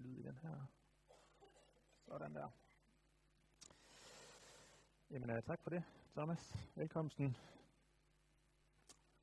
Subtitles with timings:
[0.00, 0.66] noget lyd i den her.
[2.06, 2.48] Sådan der.
[5.10, 6.56] Jamen, uh, tak for det, Thomas.
[6.74, 7.36] Velkomsten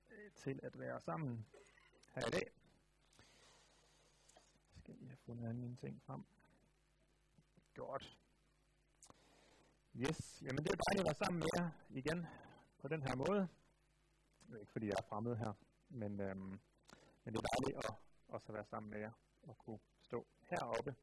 [0.10, 1.46] øh, til at være sammen
[2.16, 2.52] her i dag.
[4.36, 6.24] Jeg skal lige have fundet mine ting frem.
[7.74, 8.18] Godt.
[9.96, 12.28] Yes, jamen det er dejligt at være sammen med jer igen
[12.80, 13.48] på den her måde.
[14.48, 15.54] Det er ikke fordi jeg er fremmed her,
[15.90, 16.60] men, øhm,
[17.24, 17.94] men det er dejligt at
[18.28, 19.12] også være sammen med jer
[19.44, 20.96] og kunne stå heroppe.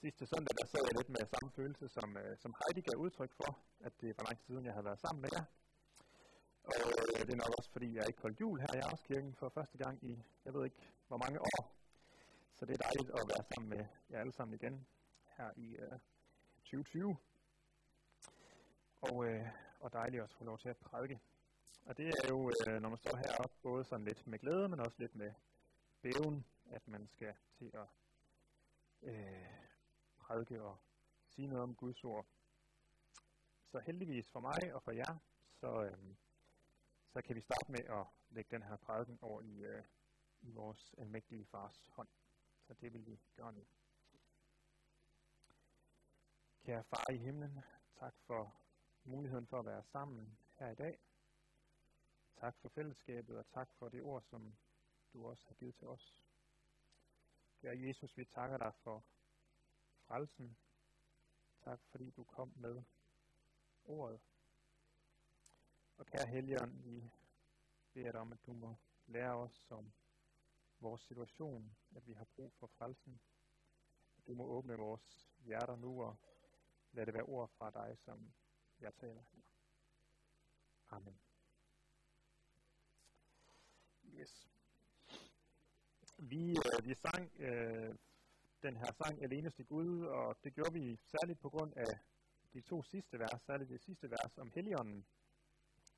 [0.00, 3.32] Sidste søndag der sad jeg lidt med samme følelse, som, øh, som Heidi gav udtryk
[3.32, 5.44] for, at det var lang tid siden, jeg havde været sammen med jer.
[6.64, 9.48] Og øh, det er nok også, fordi jeg ikke holdt jul her i Aarhuskirken for
[9.48, 11.60] første gang i, jeg ved ikke, hvor mange år.
[12.54, 14.86] Så det er dejligt at være sammen med jer alle sammen igen
[15.36, 15.98] her i øh,
[16.64, 17.16] 2020.
[19.00, 19.46] Og, øh,
[19.80, 21.20] og dejligt også at få lov til at prædike.
[21.86, 24.80] Og det er jo, øh, når man står heroppe, både sådan lidt med glæde, men
[24.80, 25.32] også lidt med
[26.02, 27.88] bæven, at man skal til at
[29.02, 29.46] øh,
[30.18, 30.78] prædike og
[31.26, 32.26] sige noget om Guds ord.
[33.70, 35.18] Så heldigvis for mig og for jer,
[35.60, 36.14] så, øh,
[37.12, 39.84] så kan vi starte med at lægge den her prædiken over i, øh,
[40.42, 42.08] i vores almægtige fars hånd.
[42.66, 43.66] Så det vil vi gøre nu.
[46.64, 47.60] Kære far i himlen,
[47.98, 48.54] tak for
[49.04, 50.98] muligheden for at være sammen her i dag.
[52.36, 54.54] Tak for fællesskabet, og tak for det ord, som
[55.12, 56.24] du også har givet til os.
[57.62, 59.04] Kære Jesus, vi takker dig for
[60.06, 60.56] frelsen.
[61.64, 62.82] Tak fordi du kom med
[63.84, 64.20] ordet.
[65.96, 67.10] Og kære Helligånd, vi
[67.92, 68.76] beder dig om, at du må
[69.06, 69.92] lære os om
[70.80, 73.20] vores situation, at vi har brug for frelsen.
[74.18, 76.16] At du må åbne vores hjerter nu og
[76.92, 78.32] lad det være ord fra dig, som
[78.80, 79.42] jeg taler her.
[80.88, 81.20] Amen.
[84.04, 84.61] Yes.
[86.30, 87.94] Vi, øh, vi sang øh,
[88.62, 91.98] den her sang Alene til Gud, og det gjorde vi særligt på grund af
[92.54, 95.06] de to sidste vers, særligt det sidste vers om Helligånden.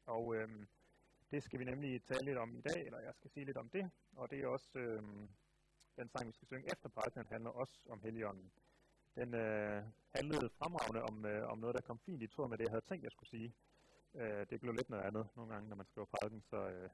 [0.07, 0.49] Og øh,
[1.31, 3.69] det skal vi nemlig tale lidt om i dag, eller jeg skal sige lidt om
[3.69, 5.03] det, og det er også øh,
[5.97, 8.53] den sang, vi skal synge efter prædiken, handler også om Helligånden.
[9.15, 9.83] Den øh,
[10.15, 12.85] handlede fremragende om, øh, om noget, der kom fint i tråd med det, jeg havde
[12.85, 13.55] tænkt, jeg skulle sige.
[14.15, 16.91] Øh, det blev lidt noget andet nogle gange, når man skriver prædiken, så øh,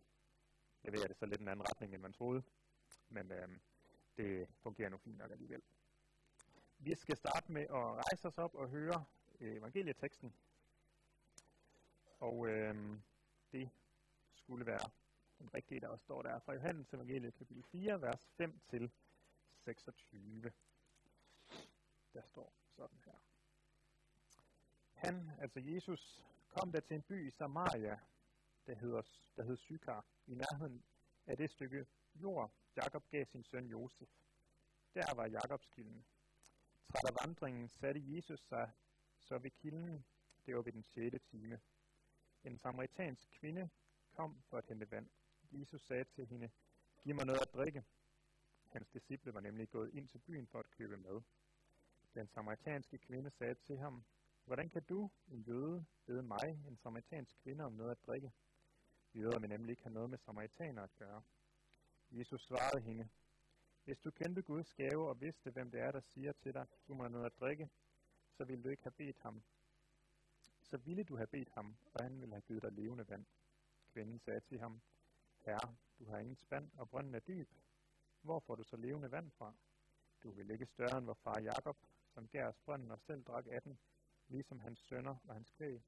[0.85, 2.43] leverer det så lidt en anden retning, end man troede.
[3.11, 3.49] Men øh,
[4.17, 5.63] det fungerer nu fint nok alligevel.
[6.79, 9.05] Vi skal starte med at rejse os op og høre
[9.41, 10.35] øh, evangelieteksten.
[12.19, 12.99] Og øh,
[13.53, 13.71] det
[14.35, 14.91] skulle være
[15.39, 18.91] den rigtige, der også står der fra Johannes evangelie kapitel 4, vers 5 til
[19.65, 20.53] 26.
[22.15, 23.15] Der står sådan her.
[24.95, 27.99] Han, altså Jesus, kom der til en by i Samaria,
[28.67, 29.03] der hedder,
[29.37, 30.85] der hed Sykar, i nærheden
[31.27, 31.87] af det stykke
[32.23, 34.09] jord, Jakob gav sin søn Josef.
[34.95, 36.05] Der var Jakobs kilden.
[36.89, 38.71] Træt af vandringen satte Jesus sig
[39.19, 40.05] så ved kilden,
[40.47, 41.25] det var ved den 6.
[41.31, 41.61] time.
[42.45, 43.69] En samaritansk kvinde
[44.13, 45.11] kom for at hente vand.
[45.53, 46.51] Jesus sagde til hende,
[47.03, 47.85] giv mig noget at drikke.
[48.69, 51.23] Hans disciple var nemlig gået ind til byen for at købe mad.
[52.15, 54.05] Den samaritanske kvinde sagde til ham,
[54.45, 58.33] Hvordan kan du, en jøde, bede mig, en samaritansk kvinde, om noget at drikke?
[59.15, 61.23] Jøder vil nemlig ikke have noget med samaritaner at gøre.
[62.11, 63.09] Jesus svarede hende,
[63.85, 66.95] Hvis du kendte Guds gave og vidste, hvem det er, der siger til dig, du
[66.95, 67.71] må have noget at drikke,
[68.37, 69.43] så ville du ikke have bedt ham.
[70.63, 73.27] Så ville du have bedt ham, og han ville have givet dig levende vand.
[73.93, 74.81] Kvinden sagde til ham,
[75.39, 77.49] Herre, du har ingen spand, og brønden er dyb.
[78.23, 79.55] Hvor får du så levende vand fra?
[80.23, 81.77] Du vil ikke større end vor far Jakob,
[82.15, 83.79] som gav os brønden og selv drak af den,
[84.29, 85.83] ligesom hans sønner og hans kvæg.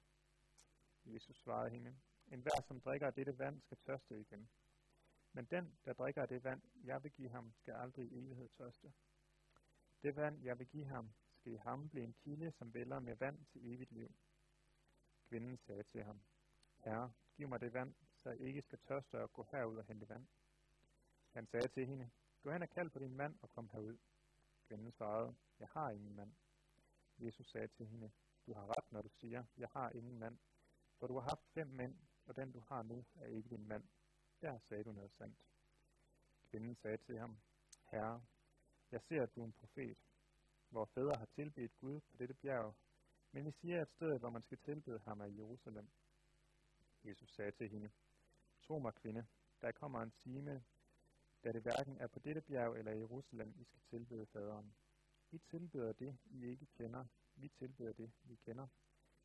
[1.04, 1.97] Jesus svarede hende,
[2.33, 4.49] en hver, som drikker af dette vand, skal tørste igen.
[5.32, 8.48] Men den, der drikker af det vand, jeg vil give ham, skal aldrig i evighed
[8.48, 8.93] tørste.
[10.03, 13.16] Det vand, jeg vil give ham, skal i ham blive en kilde, som vælger med
[13.16, 14.15] vand til evigt liv.
[15.28, 16.21] Kvinden sagde til ham,
[16.84, 20.09] Herre, giv mig det vand, så jeg ikke skal tørste og gå herud og hente
[20.09, 20.26] vand.
[21.32, 22.10] Han sagde til hende,
[22.42, 23.98] gå hen og kald på din mand og kom herud.
[24.68, 26.33] Kvinden svarede, jeg har ingen mand.
[27.18, 28.10] Jesus sagde til hende,
[28.47, 30.39] du har ret, når du siger, jeg har ingen mand.
[30.98, 31.97] For du har haft fem mænd,
[32.27, 33.84] og den du har nu er ikke din mand.
[34.42, 35.39] Der sagde du noget sandt.
[36.50, 37.39] Kvinden sagde til ham,
[37.91, 38.22] Herre,
[38.91, 39.98] jeg ser, at du er en profet.
[40.68, 42.74] Hvor fædre har tilbedt Gud på dette bjerg,
[43.33, 45.89] men I siger, at stedet, hvor man skal tilbede ham, er i Jerusalem.
[47.04, 47.91] Jesus sagde til hende,
[48.62, 49.27] Tro mig, kvinde,
[49.60, 50.65] der kommer en time,
[51.45, 54.74] da det hverken er på dette bjerg eller i Jerusalem, I skal tilbede faderen.
[55.30, 57.04] I tilbeder det, I ikke kender.
[57.36, 58.66] Vi tilbeder det, vi kender.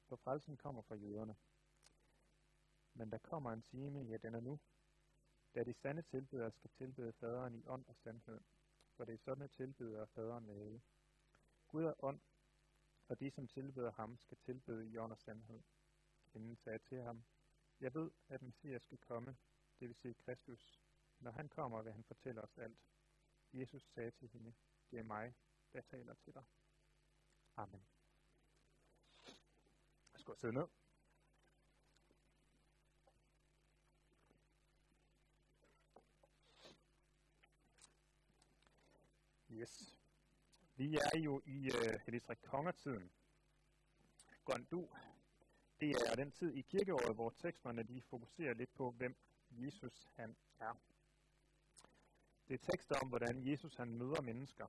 [0.07, 1.35] For frelsen kommer fra jøderne.
[2.93, 4.59] Men der kommer en time, ja den er nu,
[5.55, 8.41] da de sande tilbedere skal tilbede faderen i ånd og sandhed.
[8.95, 10.81] for det er sådan tilbyder faderen lave.
[11.67, 12.19] Gud er ånd,
[13.07, 15.61] og de, som tilbeder ham, skal tilbede i ånd og sandhed.
[16.33, 17.23] Inden sagde til ham,
[17.79, 19.37] Jeg ved, at Messias skal komme,
[19.79, 20.81] det vil sige Kristus.
[21.19, 22.77] Når han kommer, vil han fortælle os alt.
[23.53, 24.53] Jesus sagde til hende,
[24.91, 25.35] Det er mig,
[25.73, 26.43] der taler til dig.
[27.55, 27.87] Amen.
[30.13, 30.67] Jeg skal sidde ned.
[39.61, 39.99] Yes.
[40.75, 43.11] Vi er jo i øh, Helistrik Kongertiden.
[44.45, 44.89] Gondu.
[45.79, 49.15] Det er den tid i kirkeåret, hvor teksterne de fokuserer lidt på, hvem
[49.51, 50.73] Jesus han er.
[52.47, 54.67] Det er tekster om, hvordan Jesus han møder mennesker,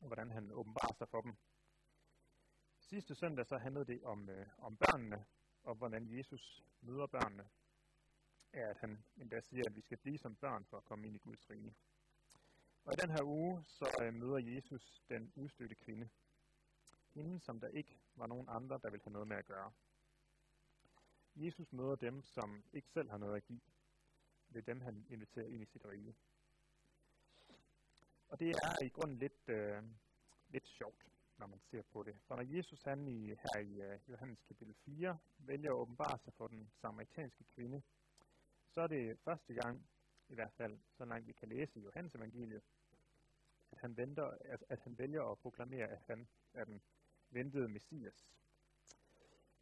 [0.00, 1.34] og hvordan han åbenbarer sig for dem.
[2.78, 5.24] Sidste søndag så handlede det om, øh, om børnene,
[5.62, 7.48] og hvordan Jesus møder børnene,
[8.52, 11.16] er, at han endda siger, at vi skal blive som børn for at komme ind
[11.16, 11.74] i Guds rige.
[12.84, 16.08] Og i den her uge, så øh, møder Jesus den udstødte kvinde.
[17.14, 19.72] Hende, som der ikke var nogen andre, der ville have noget med at gøre.
[21.36, 23.60] Jesus møder dem, som ikke selv har noget at give.
[24.48, 26.14] Det er dem, han inviterer ind i sit rige.
[28.28, 29.82] Og det er i grunden lidt, øh,
[30.48, 31.06] lidt sjovt,
[31.38, 32.16] når man ser på det.
[32.26, 36.32] For når Jesus han i, her i uh, Johannes kapitel 4 vælger at åbenbare sig
[36.34, 37.82] for den samaritanske kvinde,
[38.68, 39.86] så er det første gang,
[40.32, 42.62] i hvert fald så langt vi kan læse i Johannes evangeliet,
[43.72, 46.82] at han, venter, at, at han vælger at proklamere, at han er den
[47.30, 48.26] ventede Messias.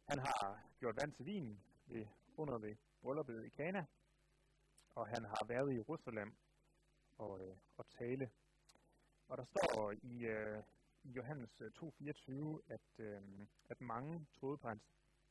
[0.09, 2.07] Han har gjort vand til vin ved,
[2.37, 3.85] under ved brylluppet i Kana,
[4.95, 6.35] og han har været i Jerusalem
[7.17, 8.31] og, øh, og tale.
[9.27, 10.63] Og der står i, øh,
[11.03, 13.21] i Johannes øh, 2.24, at, øh,
[13.69, 14.83] at mange troede på hans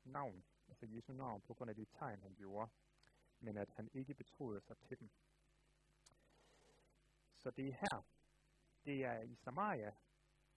[0.05, 2.71] navn, altså Jesu navn, på grund af de tegn, han gjorde,
[3.41, 5.11] men at han ikke betroede sig til dem.
[7.43, 8.05] Så det er her,
[8.85, 9.93] det er i Samaria,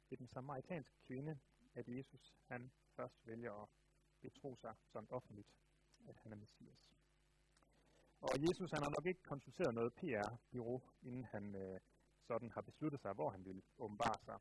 [0.09, 1.39] det er den samaritanske kvinde,
[1.73, 3.69] at Jesus han først vælger at
[4.21, 5.47] betro sig sådan offentligt,
[6.07, 6.93] at han er Messias.
[8.21, 11.79] Og Jesus han har nok ikke konsulteret noget PR-bureau, inden han øh,
[12.27, 14.39] sådan har besluttet sig, hvor han ville åbenbare sig.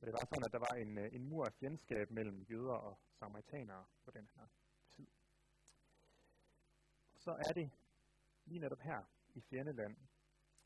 [0.00, 2.72] Men det var sådan, at der var en, øh, en mur af fjendskab mellem jøder
[2.72, 4.46] og samaritanere på den her
[4.96, 5.06] tid.
[7.16, 7.70] Så er det
[8.44, 9.02] lige netop her
[9.34, 9.96] i fjendeland,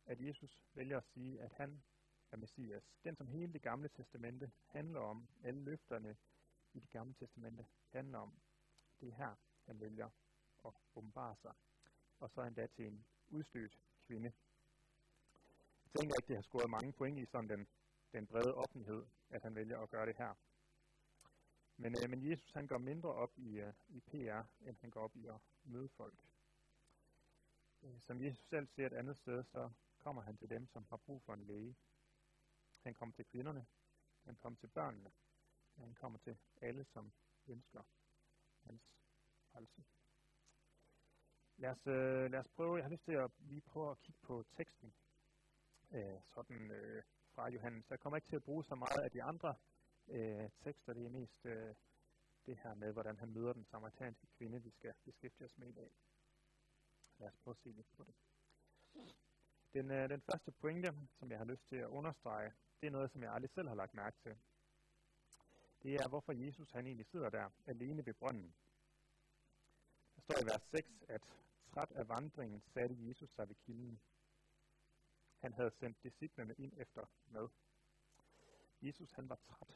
[0.07, 1.83] at Jesus vælger at sige, at han
[2.31, 2.83] er Messias.
[3.05, 6.17] Den, som hele det gamle testamente handler om, alle løfterne
[6.73, 8.39] i det gamle testamente handler om,
[9.01, 9.35] det er her,
[9.67, 10.11] han vælger
[10.65, 11.55] at åbenbare sig.
[12.21, 14.33] Og så endda til en udstødt kvinde.
[15.85, 17.67] Jeg tænker ikke, det har scoret mange point i sådan den,
[18.13, 20.35] den brede offentlighed, at han vælger at gøre det her.
[21.77, 25.01] Men, øh, men Jesus han går mindre op i, øh, i PR, end han går
[25.01, 26.19] op i at møde folk.
[27.83, 29.71] Øh, som Jesus selv siger et andet sted, så
[30.05, 31.77] kommer han til dem, som har brug for en læge.
[32.83, 33.67] Han kommer til kvinderne,
[34.25, 35.13] han kommer til børnene,
[35.77, 37.13] han kommer til alle, som
[37.47, 37.83] ønsker
[38.63, 38.83] hans
[39.53, 39.85] frelse.
[41.57, 44.21] Lad os, øh, lad os prøve, jeg har lyst til at lige prøve at kigge
[44.23, 44.95] på teksten,
[45.91, 47.03] øh, sådan øh,
[47.35, 47.91] fra Johannes.
[47.91, 49.55] Jeg kommer ikke til at bruge så meget af de andre
[50.09, 51.75] øh, tekster, det er mest øh,
[52.47, 55.73] det her med, hvordan han møder den samaritanske kvinde, vi skal beskæftige os med i
[55.73, 55.91] dag.
[57.19, 58.15] Lad os prøve at se lidt på det.
[59.75, 63.11] Den, øh, den første pointe, som jeg har lyst til at understrege, det er noget,
[63.11, 64.37] som jeg aldrig selv har lagt mærke til.
[65.83, 68.55] Det er, hvorfor Jesus han egentlig sidder der alene ved brønden.
[70.17, 71.23] Der står i vers 6, at
[71.67, 74.01] træt af vandringen satte Jesus sig ved kilden.
[75.39, 77.49] Han havde sendt disciplene ind efter mad.
[78.83, 79.69] Jesus han var træt.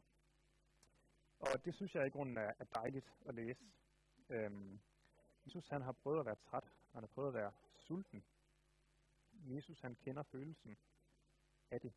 [1.38, 3.64] Og det synes jeg i grunden er, er dejligt at læse.
[4.28, 4.81] Øhm,
[5.45, 6.73] Jesus han har prøvet at være træt.
[6.93, 8.25] Han har prøvet at være sulten.
[9.38, 10.76] Jesus han kender følelsen
[11.71, 11.92] af det.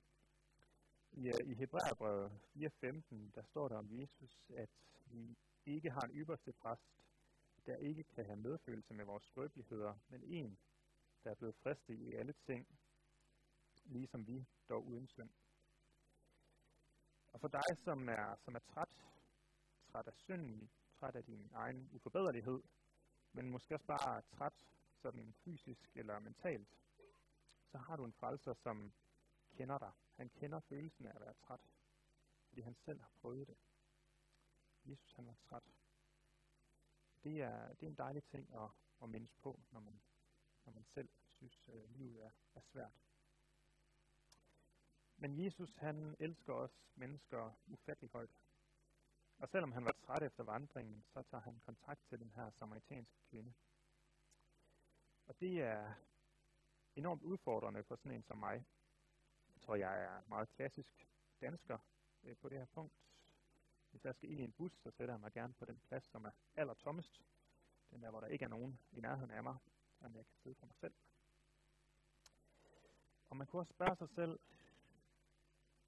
[1.12, 4.69] I, øh, i Hebræerbrevet 4.15, der står der om Jesus, at
[5.05, 7.03] vi ikke har en ypperste præst,
[7.65, 10.60] der ikke kan have medfølelse med vores skrøbeligheder, men en,
[11.24, 12.79] der er blevet fristet i alle ting,
[13.86, 15.29] ligesom vi, dog uden synd.
[17.33, 19.03] Og for dig, som er, som er træt,
[19.91, 20.69] træt af synden,
[21.00, 22.62] træt af din egen uforbederlighed,
[23.33, 24.67] men måske også bare træt
[25.01, 26.77] sådan fysisk eller mentalt,
[27.71, 28.93] så har du en frelser, som
[29.51, 29.91] kender dig.
[30.15, 31.59] Han kender følelsen af at være træt,
[32.47, 33.57] fordi han selv har prøvet det.
[34.85, 35.63] Jesus han var træt.
[37.23, 38.69] Det er, det er en dejlig ting at,
[39.03, 40.01] at mindes på, når man,
[40.65, 42.93] når man selv synes, at øh, livet er, er svært.
[45.17, 48.37] Men Jesus han elsker os mennesker ufattelig højt.
[49.37, 53.19] Og selvom han var træt efter vandringen, så tager han kontakt til den her samaritanske
[53.29, 53.53] kvinde.
[55.25, 55.93] Og det er
[56.95, 58.65] enormt udfordrende for sådan en som mig,
[59.53, 61.07] Jeg tror, jeg er meget klassisk
[61.41, 61.77] dansker
[62.24, 62.93] øh, på det her punkt.
[63.91, 66.03] Hvis jeg skal ind i en bus, så sætter jeg mig gerne på den plads,
[66.03, 67.21] som er aller tommest.
[67.91, 69.57] Den der, hvor der ikke er nogen i nærheden af mig,
[70.00, 70.93] så jeg kan sidde for mig selv.
[73.29, 74.39] Og man kunne også spørge sig selv,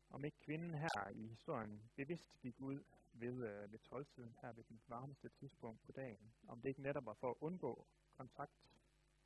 [0.10, 2.83] om ikke kvinden her i historien bevidst gik ud
[3.13, 6.33] ved, øh, ved 12-tiden her ved den varmeste tidspunkt på dagen.
[6.48, 8.51] Om det ikke netop var for at undgå kontakt.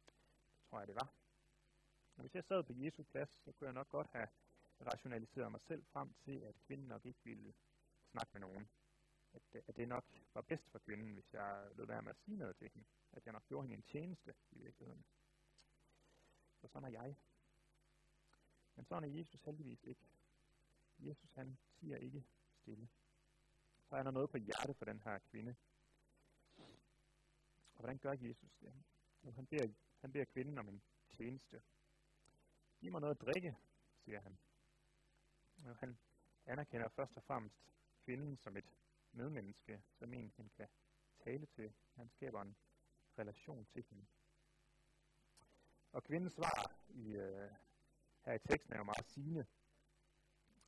[0.06, 1.27] Det tror jeg, det var.
[2.22, 4.28] Hvis jeg sad på Jesu plads, så kunne jeg nok godt have
[4.82, 7.54] rationaliseret mig selv frem til, at kvinden nok ikke ville
[8.12, 8.70] snakke med nogen.
[9.34, 12.18] At, øh, at det nok var bedst for kvinden, hvis jeg lød være med at
[12.18, 12.88] sige noget til hende.
[13.12, 15.06] At jeg nok gjorde hende en tjeneste i virkeligheden.
[16.62, 17.16] Så sådan er jeg.
[18.76, 20.02] Men sådan er Jesus heldigvis ikke.
[21.00, 22.24] Jesus han siger ikke
[22.62, 22.90] stille.
[23.90, 25.56] Så er der noget på hjerte for den her kvinde.
[27.76, 28.74] Og hvordan gør Jesus det?
[29.24, 29.68] Jo, han, beder,
[30.02, 31.62] han beder kvinden om en tjeneste.
[32.80, 33.58] Giv mig noget at drikke,
[33.98, 34.38] siger han.
[35.66, 35.98] Og han
[36.46, 37.56] anerkender først og fremmest
[38.06, 38.74] kvinden som et
[39.12, 40.68] medmenneske, som en han kan
[41.24, 41.74] tale til.
[41.96, 42.56] Han skaber en
[43.20, 44.06] relation til hende.
[45.92, 47.52] Og kvindens svar i, øh,
[48.26, 49.46] her i teksten er jo meget sigende.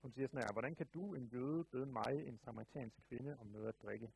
[0.02, 3.48] Hun siger sådan her, hvordan kan du, en jøde, bede mig, en samaritansk kvinde, om
[3.48, 4.12] noget at drikke?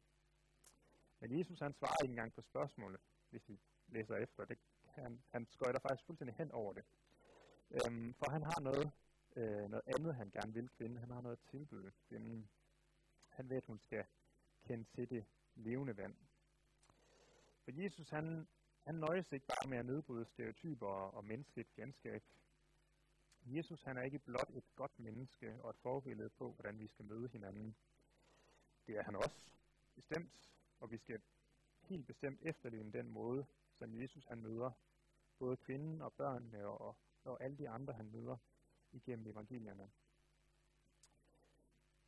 [1.19, 4.45] Men Jesus han svarer ikke engang på spørgsmålet, hvis I læser efter.
[4.45, 6.83] Det, han, han skøjter faktisk fuldstændig hen over det.
[7.73, 8.91] Øhm, for han har noget,
[9.35, 10.99] øh, noget andet, han gerne vil kvinde.
[10.99, 12.49] Han har noget at tilbyde kvinden.
[13.29, 14.05] Han ved, at hun skal
[14.63, 15.25] kende til det
[15.55, 16.15] levende vand.
[17.63, 18.47] For Jesus, han,
[18.83, 22.23] han nøjes ikke bare med at nedbryde stereotyper og, og menneskeligt fjendskab.
[23.45, 27.05] Jesus han er ikke blot et godt menneske og et forbillede på, hvordan vi skal
[27.05, 27.75] møde hinanden.
[28.87, 29.51] Det er han også,
[29.95, 31.21] bestemt, og vi skal
[31.81, 34.71] helt bestemt efterligne den måde, som Jesus han møder
[35.39, 38.37] både kvinden og børnene og, og alle de andre, han møder
[38.91, 39.91] igennem evangelierne.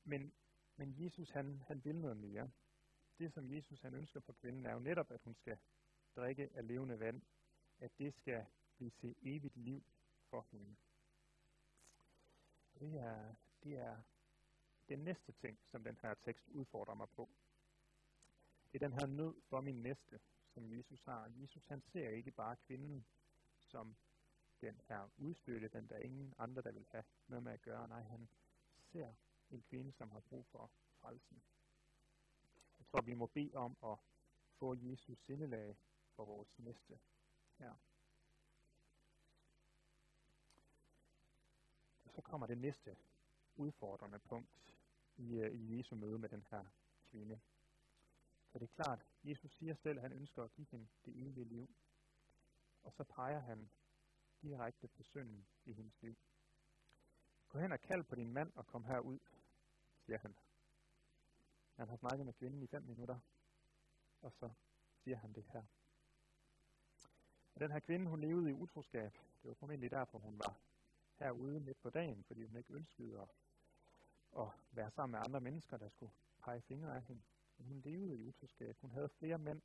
[0.03, 0.33] Men,
[0.75, 2.51] men Jesus han, han vil noget mere.
[3.19, 5.57] Det, som Jesus han ønsker for kvinden, er jo netop, at hun skal
[6.15, 7.21] drikke af levende vand.
[7.79, 8.45] At det skal
[8.77, 9.83] blive til evigt liv
[10.29, 10.75] for hende.
[12.79, 13.97] Det er, det er
[14.89, 17.29] den næste ting, som den her tekst udfordrer mig på.
[18.71, 20.19] Det er den her nød for min næste,
[20.53, 21.31] som Jesus har.
[21.35, 23.05] Jesus han ser ikke bare kvinden
[23.59, 23.95] som
[24.61, 27.87] den er udstøtte, den der ingen andre, der vil have noget med at gøre.
[27.87, 28.29] Nej, han
[28.91, 29.13] ser
[29.49, 30.71] en kvinde, som har brug for
[31.01, 31.41] frelsen.
[32.79, 33.97] Jeg tror, vi må bede om at
[34.59, 35.77] få Jesus sindelag
[36.15, 36.99] for vores næste
[37.57, 37.73] her.
[42.05, 42.97] Og så kommer det næste
[43.55, 44.49] udfordrende punkt
[45.17, 46.65] i, øh, i Jesu møde med den her
[47.09, 47.39] kvinde.
[48.51, 51.45] For det er klart, Jesus siger selv, at han ønsker at give hende det evige
[51.45, 51.69] liv.
[52.83, 53.69] Og så peger han
[54.45, 56.17] direkte på synden i hendes liv.
[57.49, 59.19] Gå hen og kald på din mand og kom herud,
[60.05, 60.35] siger han.
[61.75, 63.19] Han har snakket med kvinden i fem minutter,
[64.21, 64.49] og så
[65.03, 65.63] siger han det her.
[67.55, 69.13] Og den her kvinde, hun levede i utroskab.
[69.41, 70.59] Det var formentlig derfor, hun var
[71.19, 73.29] herude midt på dagen, fordi hun ikke ønskede at,
[74.41, 77.21] at være sammen med andre mennesker, der skulle pege fingre af hende.
[77.57, 78.77] Men hun levede i utroskab.
[78.81, 79.61] Hun havde flere mænd.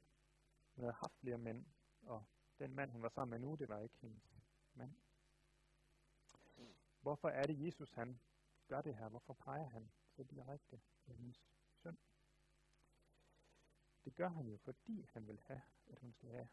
[0.75, 1.67] Hun havde haft flere mænd,
[2.03, 2.25] og
[2.59, 4.40] den mand, hun var sammen med nu, det var ikke hendes
[4.75, 4.95] mand.
[7.01, 8.21] Hvorfor er det, Jesus han
[8.69, 9.09] gør det her?
[9.09, 11.99] Hvorfor peger han så direkte på hendes søn?
[14.05, 16.49] Det gør han jo, fordi han vil have, at hun skal have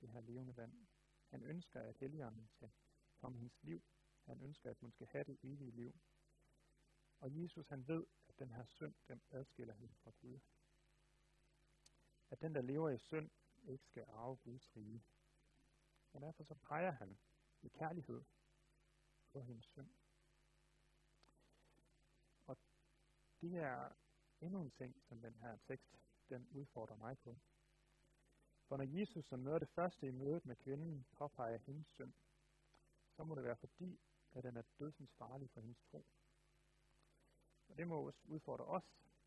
[0.00, 0.86] det her levende vand.
[1.28, 2.70] Han ønsker, at helligånden skal
[3.16, 3.82] komme hendes liv.
[4.24, 6.00] Han ønsker, at hun skal have det evige liv.
[7.20, 10.38] Og Jesus han ved, at den her synd, den adskiller hende fra Gud.
[12.30, 13.30] At den, der lever i synd,
[13.62, 15.04] ikke skal arve Guds rige.
[16.12, 17.18] Og derfor så peger han
[17.62, 18.22] med kærlighed
[19.32, 19.90] for hendes søn.
[22.46, 22.56] Og
[23.40, 23.88] det er
[24.40, 25.96] endnu en ting, som den her tekst,
[26.28, 27.38] den udfordrer mig på.
[28.68, 32.12] For når Jesus som noget af det første i mødet med kvinden påpeger hendes synd,
[33.16, 34.00] så må det være fordi,
[34.32, 36.06] at den er dødsens farlig for hendes tro.
[37.68, 38.84] Og det må også udfordre os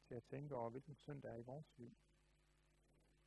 [0.08, 1.94] til at tænke over, hvilken synd der er i vores liv.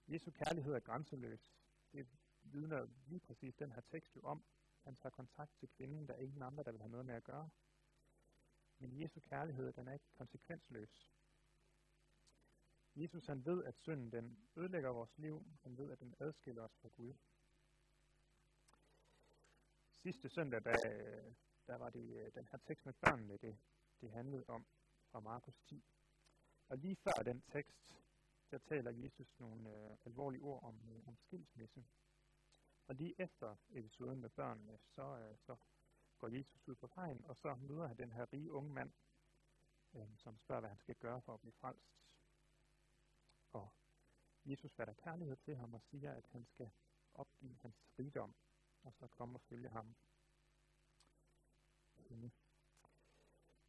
[0.09, 1.53] Jesu kærlighed er grænseløs.
[1.93, 2.09] Det
[2.43, 4.45] vidner lige præcis den her tekst jo om.
[4.87, 7.25] Han tager kontakt til kvinden, der er ingen andre, der vil have noget med at
[7.25, 7.51] gøre.
[8.79, 11.09] Men Jesu kærlighed, den er ikke konsekvensløs.
[12.97, 15.47] Jesus han ved, at synden den ødelægger vores liv.
[15.63, 17.15] Han ved, at den adskiller os fra Gud.
[20.03, 20.75] Sidste søndag, der,
[21.67, 23.59] der var det øh, den her tekst med børnene, det,
[24.01, 24.67] det handlede om
[25.11, 25.85] fra Markus 10.
[26.69, 27.95] Og lige før den tekst,
[28.51, 31.85] der taler Jesus nogle øh, alvorlige ord om, øh, om skilsmisse.
[32.87, 35.57] Og lige efter episoden med børnene, så, øh, så
[36.19, 38.93] går Jesus ud på vejen, og så møder han den her rige unge mand,
[39.95, 41.97] øh, som spørger, hvad han skal gøre for at blive frelst.
[43.53, 43.73] Og
[44.45, 46.71] Jesus fatter kærlighed til ham og siger, at han skal
[47.15, 48.35] opgive hans rigdom,
[48.83, 49.95] og så komme og følge ham.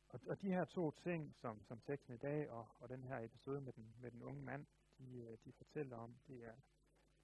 [0.09, 3.19] Og, og de her to ting, som, som teksten i dag og, og den her
[3.19, 4.65] episode med den, med den unge mand,
[4.97, 6.55] de, øh, de fortæller om, det er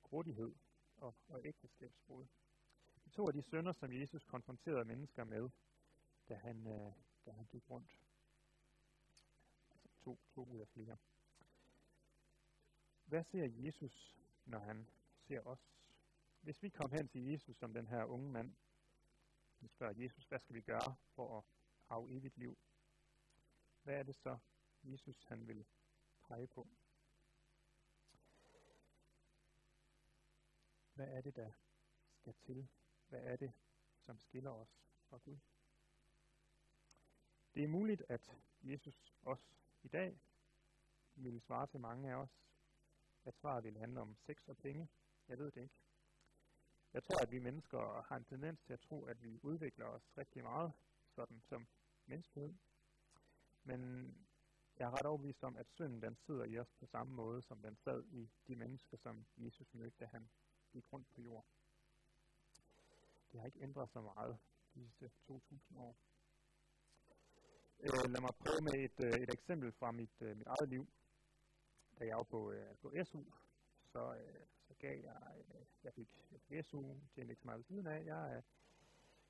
[0.04, 0.56] grådighed
[0.98, 2.26] og, og ægteskabsbrud.
[3.06, 5.50] De to af de sønder, som Jesus konfronterede mennesker med,
[6.30, 6.94] da han, øh,
[7.26, 7.98] da han gik rundt.
[9.72, 10.98] Altså to, to ud af flere.
[13.06, 15.74] Hvad ser Jesus, når han ser os?
[16.42, 18.56] Hvis vi kom hen til Jesus som den her unge mand,
[19.62, 21.44] og spørger Jesus, hvad skal vi gøre for at
[21.88, 22.58] have evigt liv?
[23.84, 24.38] Hvad er det så,
[24.84, 25.66] Jesus han vil
[26.28, 26.68] pege på?
[30.94, 31.52] Hvad er det, der
[32.14, 32.68] skal til?
[33.10, 33.54] Hvad er det,
[34.00, 35.38] som skiller os fra Gud?
[37.56, 40.20] Det er muligt, at Jesus også i dag
[41.16, 42.44] vil svare til mange af os,
[43.26, 44.90] at svaret vil handle om sex og penge.
[45.28, 45.76] Jeg ved det ikke.
[46.94, 50.18] Jeg tror, at vi mennesker har en tendens til at tro, at vi udvikler os
[50.18, 50.74] rigtig meget,
[51.10, 51.68] sådan som
[52.06, 52.54] menneskehed.
[53.64, 53.82] Men
[54.78, 57.62] jeg er ret overbevist om, at synden den sidder i os på samme måde, som
[57.62, 60.30] den sad i de mennesker, som Jesus mødte, da han
[60.74, 61.50] gik rundt på jorden.
[63.32, 64.38] Det har ikke ændret sig meget
[64.75, 65.96] de sidste 2.000 år.
[67.80, 70.88] Øh, lad mig prøve med et, øh, et eksempel fra mit, øh, mit eget liv.
[72.00, 73.24] Da jeg var på, øh, på SU,
[73.84, 76.82] så, øh, så gav jeg, øh, jeg fik, jeg fik SU,
[77.13, 78.06] tjente ikke så meget ved siden af.
[78.06, 78.44] Jeg, øh,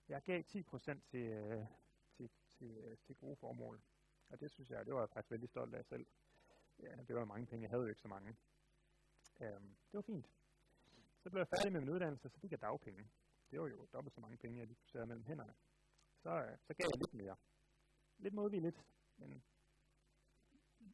[0.09, 1.65] jeg gav 10% til, øh,
[2.13, 3.81] til, til, øh, til gode formål.
[4.29, 6.05] Og det synes jeg, det var jeg faktisk veldig stolt af selv.
[6.79, 8.35] Ja, det var mange penge, jeg havde jo ikke så mange.
[9.41, 10.29] Øhm, det var fint.
[11.23, 13.09] Så blev jeg færdig med min uddannelse, så fik jeg dagpenge.
[13.51, 15.53] Det var jo dobbelt så mange penge, jeg lige sad mellem hænderne.
[16.21, 17.35] Så, øh, så gav jeg lidt mere.
[18.17, 18.85] Lidt modvilligt,
[19.17, 19.43] men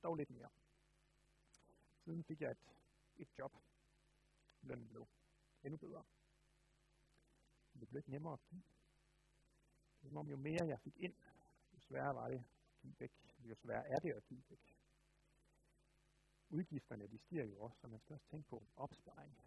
[0.04, 0.50] dog lidt mere.
[2.04, 2.58] Siden fik jeg et,
[3.18, 3.56] et job.
[4.62, 5.08] Lønnen blev
[5.64, 6.04] endnu bedre.
[7.74, 8.64] Det blev lidt nemmere at give.
[10.02, 11.16] Det var jo mere jeg fik ind,
[11.74, 13.12] jo sværere var det at give væk.
[13.40, 14.76] Jo sværere er det at give væk.
[16.50, 19.38] Udgifterne de stiger jo også, så man skal også tænke på opsparing.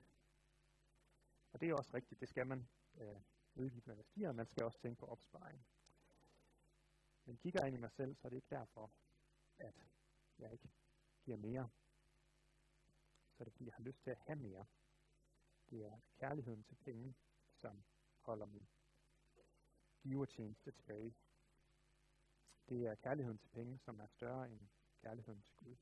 [1.52, 2.68] Og det er også rigtigt, det skal man.
[3.00, 3.16] Øh,
[3.54, 5.66] udgifterne stiger, man skal også tænke på opsparing.
[7.24, 8.92] Men kigger jeg ind i mig selv, så er det ikke derfor,
[9.58, 9.74] at
[10.38, 10.70] jeg ikke
[11.24, 11.68] giver mere.
[13.32, 14.66] Så er det fordi, jeg har lyst til at have mere.
[15.70, 17.14] Det er kærligheden til penge,
[17.54, 17.84] som
[18.20, 18.68] holder min
[20.02, 21.14] givertjeneste tilbage.
[22.68, 24.60] Det er kærligheden til penge, som er større end
[25.02, 25.76] kærligheden til Gud.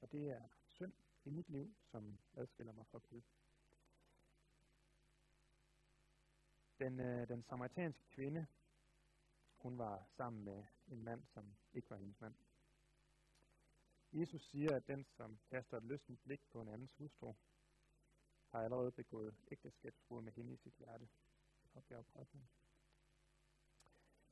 [0.00, 0.92] Og det er synd
[1.24, 3.22] i mit liv, som adskiller mig fra Gud.
[6.78, 8.46] Den, øh, den samaritanske kvinde,
[9.56, 12.34] hun var sammen med en mand, som ikke var hendes mand.
[14.12, 17.34] Jesus siger, at den, som kaster et lystent blik på en andens hustru,
[18.50, 21.08] har allerede begået ægteskabsbrud med hende i sit hjerte.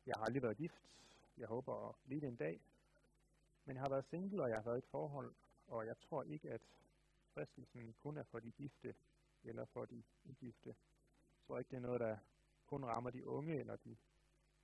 [0.07, 0.83] Jeg har aldrig været gift.
[1.37, 2.61] Jeg håber at blive det en dag.
[3.65, 5.35] Men jeg har været single, og jeg har været i et forhold,
[5.67, 6.61] og jeg tror ikke, at
[7.35, 8.95] fristelsen kun er for de gifte
[9.43, 10.69] eller for de ugifte.
[10.69, 12.19] Jeg tror ikke, det er noget, der
[12.67, 13.97] kun rammer de unge eller de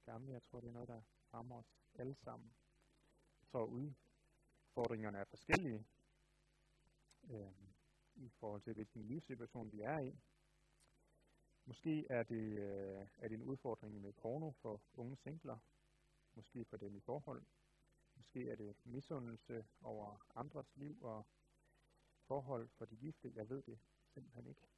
[0.05, 0.33] gamle.
[0.33, 1.03] Jeg tror, det er noget, der
[1.35, 2.53] rammer os alle sammen.
[3.41, 5.87] Jeg tror, udfordringerne er forskellige
[7.31, 7.53] øh,
[8.15, 10.19] i forhold til, hvilken livssituation vi er i.
[11.65, 15.59] Måske er det, øh, er det en udfordring med porno for unge singler.
[16.35, 17.43] Måske for dem i forhold.
[18.17, 21.27] Måske er det misundelse over andres liv og
[22.27, 23.33] forhold for de gifte.
[23.35, 24.69] Jeg ved det simpelthen ikke.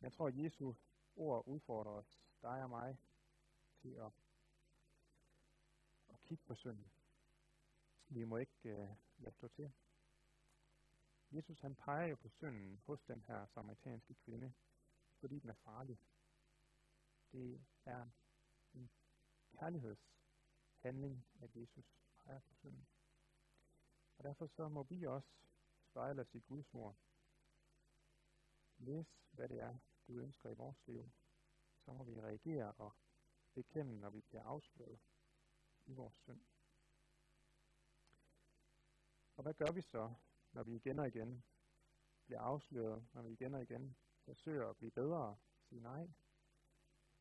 [0.00, 0.74] Jeg tror, at Jesu
[1.16, 2.98] ord udfordrer os, dig og mig,
[3.82, 4.12] til at,
[6.08, 6.90] at kigge på synden.
[8.08, 9.72] Vi må ikke øh, lade stå til.
[11.30, 14.52] Jesus han peger jo på synden hos den her samaritanske kvinde,
[15.20, 15.98] fordi den er farlig.
[17.32, 18.08] Det er
[18.74, 18.90] en
[19.52, 21.84] kærlighedshandling, at Jesus
[22.24, 22.86] peger på synden.
[24.18, 25.28] Og derfor så må vi også
[25.90, 26.96] spejle os i Guds ord.
[28.78, 29.78] Læs, hvad det er,
[30.08, 31.10] du ønsker i vores liv.
[31.86, 32.92] Så må vi reagere og
[33.54, 35.00] bekende, når vi bliver afsløret
[35.86, 36.40] i vores synd.
[39.36, 40.14] Og hvad gør vi så,
[40.52, 41.44] når vi igen og igen
[42.24, 45.36] bliver afsløret, når vi igen og igen forsøger at blive bedre,
[45.68, 46.10] sige nej,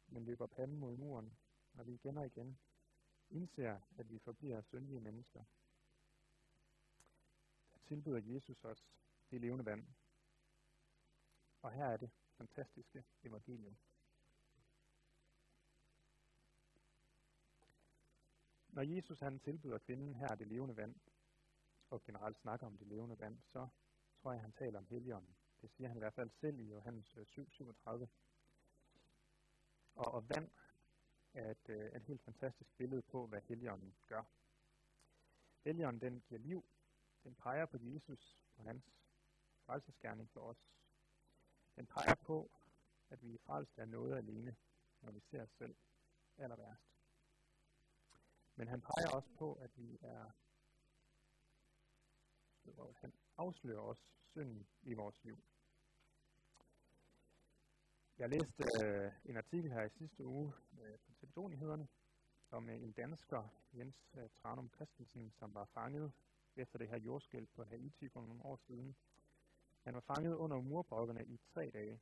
[0.07, 1.37] men løber panden mod muren,
[1.73, 2.59] når vi igen og igen
[3.29, 5.43] indser, at vi forbliver syndige mennesker.
[7.73, 8.89] Der tilbyder Jesus os
[9.31, 9.87] det levende vand.
[11.61, 13.77] Og her er det fantastiske evangelium.
[18.75, 20.95] Når Jesus han tilbyder kvinden her det levende vand,
[21.89, 23.67] og generelt snakker om det levende vand, så
[24.21, 25.35] tror jeg, han taler om Helligånden.
[25.61, 28.07] Det siger han i hvert fald selv i Johannes øh, 7:37.
[29.95, 30.51] Og, og vand
[31.33, 34.23] er et, øh, et helt fantastisk billede på, hvad Helligånden gør.
[35.63, 36.65] Helligånden den giver liv,
[37.23, 38.83] den peger på Jesus og hans
[39.65, 40.69] frelsesgerning for os.
[41.75, 42.51] Den peger på,
[43.09, 44.55] at vi er frelst af noget alene,
[45.01, 45.75] når vi ser os selv
[46.37, 46.94] aller værst.
[48.55, 50.31] Men han peger også på, at vi er
[53.01, 55.37] han afslører også synden i vores liv.
[58.17, 61.87] Jeg læste øh, en artikel her i sidste uge øh, på TV2-nyhederne
[62.51, 66.11] om øh, en dansker, Jens øh, Tranum Christensen, som var fanget
[66.55, 68.95] efter det her jordskælv på Haiti for nogle år siden.
[69.83, 72.01] Han var fanget under murbrokkerne i tre dage.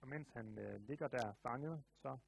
[0.00, 2.18] Og mens han øh, ligger der fanget, så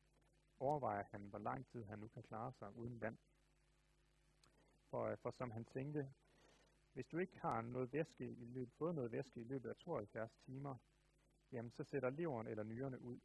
[0.60, 3.18] overvejer han, hvor lang tid han nu kan klare sig uden vand.
[4.90, 6.14] For, øh, for som han tænkte,
[6.92, 10.32] hvis du ikke har noget væske i løbet, fået noget væske i løbet af 72
[10.46, 10.76] timer,
[11.52, 13.20] jamen så sætter leveren eller nyrerne ud,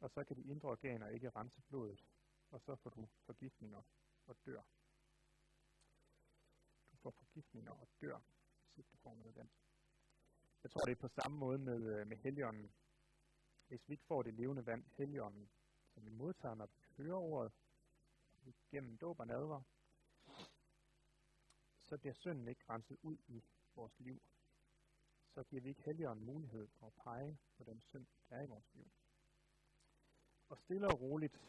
[0.00, 2.04] og så kan de indre organer ikke rense blodet,
[2.50, 3.82] og så får du forgiftninger
[4.26, 4.62] og dør.
[6.92, 8.18] Du får forgiftninger og dør,
[8.64, 9.48] hvis ikke du får noget vand.
[10.62, 12.72] Jeg tror, det er på samme måde med, øh, med helligånden.
[13.68, 15.50] Hvis vi ikke får det levende vand, helligånden,
[15.98, 17.52] som vi modtager, når vi hører ordet,
[18.70, 19.62] gennem dåb og nadver,
[21.82, 23.42] så bliver synden ikke renset ud i
[23.74, 24.22] vores liv.
[25.34, 28.46] Så giver vi ikke helligånden mulighed for at pege på den synd, der er i
[28.46, 28.90] vores liv.
[30.48, 31.40] Og stille og roligt,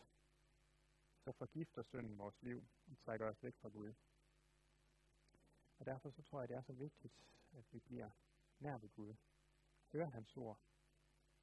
[1.23, 3.93] så forgifter synden vores liv og trækker os væk fra Gud.
[5.79, 7.13] Og derfor så tror jeg, det er så vigtigt,
[7.51, 8.09] at vi bliver
[8.59, 9.15] nær ved Gud.
[9.91, 10.59] Hører hans ord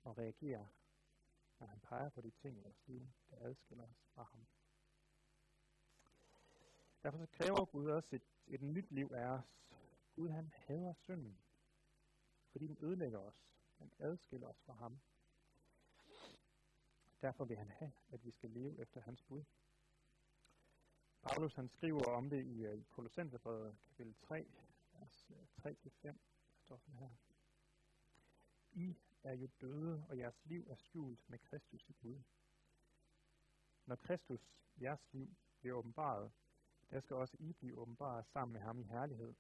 [0.02, 0.66] og reagerer,
[1.58, 4.46] når han peger på de ting vores liv, der adskiller os fra ham.
[7.02, 9.62] Derfor så kræver Gud også et, et nyt liv af os.
[10.14, 11.38] Gud han hader synden,
[12.52, 13.50] fordi den ødelægger os.
[13.78, 15.00] Han adskiller os fra ham.
[17.22, 19.44] Derfor vil han have, at vi skal leve efter hans bud.
[21.22, 24.46] Paulus han skriver om det i, i Kolossenserbrevet kapitel 3,
[24.92, 25.72] vers 3-5.
[26.02, 26.14] Der
[26.62, 27.10] står sådan her.
[28.72, 32.22] I er jo døde, og jeres liv er skjult med Kristus i Gud.
[33.86, 34.40] Når Kristus,
[34.80, 36.32] jeres liv, bliver åbenbaret,
[36.90, 39.34] der skal også I blive åbenbaret sammen med ham i herlighed.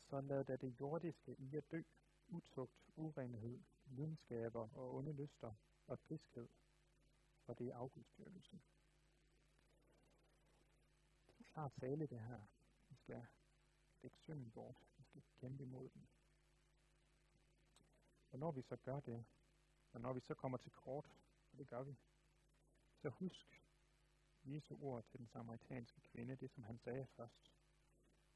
[0.00, 1.82] Så lad da det jordiske i at dø,
[2.28, 5.54] utugt, urenhed, lidenskaber og onde lyster
[5.86, 6.48] og griskhed,
[7.44, 8.60] for det er afgudstyrkelse.
[11.26, 12.40] Det er klart tale det her.
[12.88, 13.26] Vi skal
[14.02, 14.76] lægge synden bort.
[14.96, 16.08] Vi skal kæmpe imod den.
[18.34, 19.24] Og når vi så gør det,
[19.92, 21.10] og når vi så kommer til kort,
[21.52, 21.96] og det gør vi,
[22.96, 23.62] så husk,
[24.44, 27.52] Jesu ord til den samaritanske kvinde, det som han sagde først.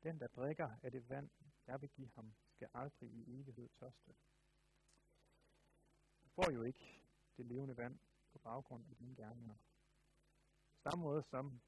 [0.03, 1.31] Den, der drikker af det vand,
[1.67, 4.15] jeg vil give ham, skal aldrig i evighed tørste.
[6.25, 7.05] Du får jo ikke
[7.37, 7.99] det levende vand
[8.33, 9.57] på baggrund af dine gerninger.
[10.73, 11.61] På samme måde som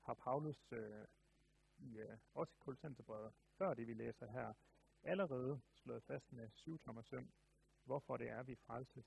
[0.00, 1.06] har Paulus øh,
[1.78, 4.54] i, øh, også i Kolossenserbrevet, før det vi læser her,
[5.02, 7.32] allerede slået fast med syv tommer søn,
[7.88, 9.06] hvorfor det er, vi frelses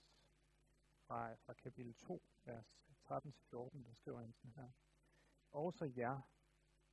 [1.08, 2.65] fra, fra kapitel 2, vers
[3.06, 4.72] 13-14, der skriver han sådan her.
[5.52, 6.22] Også jer,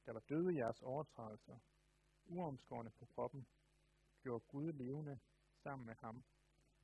[0.07, 1.59] der var døde i jeres overtrædelser,
[2.27, 3.47] uomskårne på kroppen,
[4.23, 5.19] gjorde Gud levende
[5.63, 6.25] sammen med ham,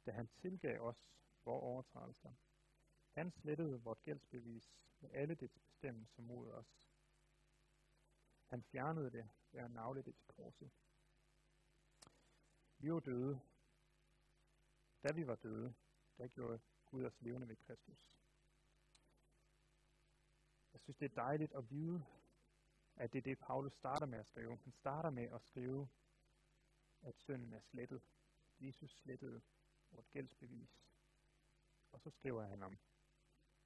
[0.06, 1.08] da han tilgav os
[1.44, 2.32] vores overtrædelser.
[3.10, 6.80] Han slettede vort gældsbevis med alle dets bestemmelser mod os.
[8.46, 10.70] Han fjernede det ved at navle det til korset.
[12.78, 13.40] Vi var døde.
[15.04, 15.74] Da vi var døde,
[16.18, 18.18] der gjorde Gud os levende ved Kristus.
[20.72, 22.04] Jeg synes, det er dejligt at vide,
[22.96, 24.56] at det er det, Paulus starter med at skrive.
[24.56, 25.88] Han starter med at skrive,
[27.02, 28.02] at synden er slettet.
[28.60, 29.42] Jesus slettede
[29.90, 30.80] vort gældsbevis.
[31.92, 32.78] Og så skriver han om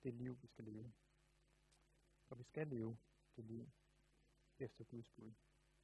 [0.03, 0.92] det liv, vi skal leve.
[2.27, 2.98] For vi skal leve
[3.37, 3.70] det liv
[4.59, 5.33] efter Guds bud.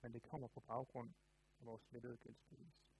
[0.02, 1.14] Men det kommer på baggrund
[1.60, 2.93] af vores slettede gældsbevis.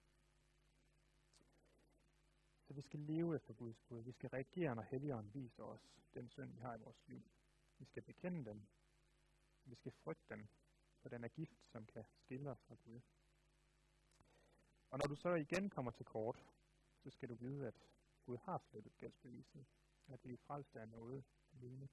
[2.67, 4.01] Så vi skal leve efter Guds bud.
[4.01, 7.23] Vi skal reagere, når Helligånden viser os den synd, vi har i vores liv.
[7.77, 8.67] Vi skal bekende den.
[9.65, 10.49] Vi skal frygte den,
[11.01, 13.01] for den er gift, som kan skille os fra Gud.
[14.89, 16.45] Og når du så igen kommer til kort,
[17.03, 17.75] så skal du vide, at
[18.23, 19.65] Gud har slettet gældsbeviset,
[20.07, 21.23] at vi er frelst af noget
[21.53, 21.89] alene.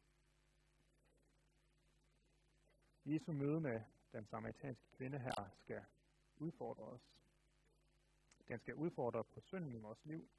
[3.04, 3.80] Jesu møde med
[4.12, 5.84] den samaritanske kvinde her skal
[6.36, 7.14] udfordre os.
[8.48, 10.30] Den skal udfordre på synden i vores liv.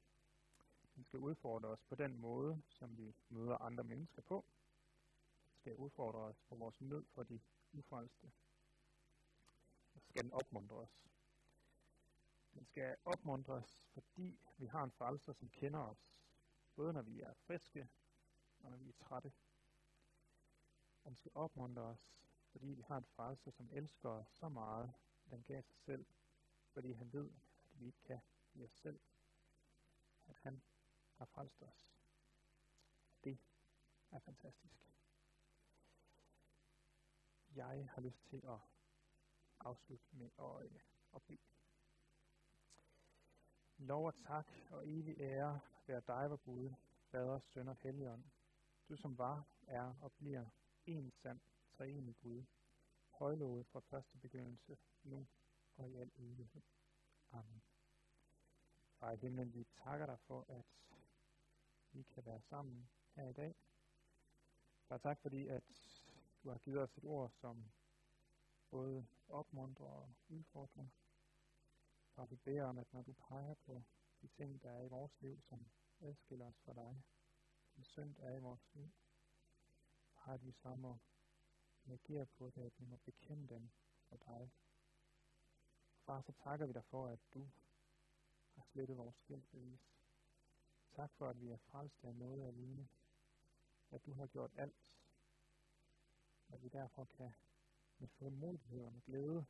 [0.94, 4.44] Den skal udfordre os på den måde, som vi møder andre mennesker på
[5.64, 7.40] skal udfordre os på vores nød for de
[7.72, 8.32] ufrelste,
[9.94, 11.04] Den skal den opmuntre os.
[12.54, 16.14] Den skal opmuntre os, fordi vi har en frelser, som kender os,
[16.74, 17.88] både når vi er friske
[18.60, 19.32] og når vi er trætte.
[21.04, 22.14] Og den skal opmuntre os,
[22.52, 26.06] fordi vi har en frelser, som elsker os så meget, at han gav sig selv,
[26.72, 27.30] fordi han ved,
[27.64, 28.20] at vi ikke kan
[28.54, 29.00] i os selv.
[30.26, 30.62] At han
[31.16, 31.90] har frelst os.
[33.24, 33.38] Det
[34.10, 34.74] er fantastisk.
[37.54, 38.58] Jeg har lyst til at
[39.60, 40.80] afslutte med at, øh,
[41.14, 41.38] at bede.
[43.76, 46.74] Lov og tak og evig ære være dig, vor Gud,
[47.10, 48.24] Fader, Søn og Helligånd.
[48.88, 50.46] Du som var, er og bliver
[50.86, 51.40] en sand,
[51.76, 52.44] treenig Gud,
[53.10, 55.26] højlovet fra første begyndelse, nu
[55.76, 56.62] og i al evighed.
[57.32, 57.62] Amen.
[58.98, 60.64] Far i himlen, vi takker dig for, at
[61.94, 63.54] vi kan være sammen her i dag.
[64.88, 65.62] Far, tak fordi, at
[66.42, 67.64] du har givet os et ord, som
[68.70, 70.86] både opmuntrer og udfordrer.
[72.14, 73.82] Far, vi beder om, at når du peger på
[74.22, 75.66] de ting, der er i vores liv, som
[76.00, 77.02] adskiller os fra dig,
[77.74, 78.92] som synd er i vores liv,
[80.14, 80.96] har de samme at
[81.86, 83.70] reagere på det, at vi må bekende dem
[84.08, 84.50] for dig.
[86.06, 87.50] Far, så takker vi dig for, at du
[88.54, 90.03] har slettet vores gældbevis.
[90.94, 92.88] Tak for, at vi er frelst af noget alene.
[93.90, 94.74] At du har gjort alt.
[96.48, 97.34] At vi derfor kan
[97.98, 99.46] med frimodighed og med glæde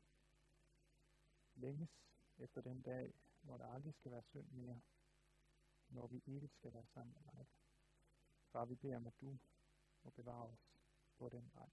[1.54, 1.90] længes
[2.38, 4.80] efter den dag, hvor der aldrig skal være synd mere,
[5.88, 7.46] når vi ikke skal være sammen med dig.
[8.52, 9.38] Far, vi beder om, at du
[10.02, 10.72] må bevare os
[11.18, 11.70] på den vej.